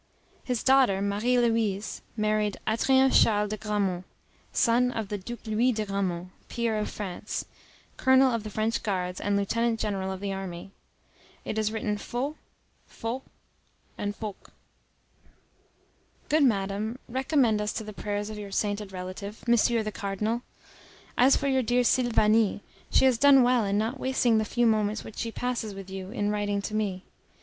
[0.43, 4.03] His daughter, Marie Louise, married Adrien Charles de Gramont,
[4.51, 7.45] son of the Duke Louis de Gramont, peer of France,
[7.97, 10.71] colonel of the French guards, and lieutenant general of the army.
[11.45, 12.35] It is written Faux,
[12.89, 13.21] Fauq,
[13.95, 14.49] and Faoucq.
[16.29, 20.41] Good Madame, recommend us to the prayers of your sainted relative, Monsieur the Cardinal.
[21.15, 25.03] As for your dear Sylvanie, she has done well in not wasting the few moments
[25.03, 27.05] which she passes with you in writing to me.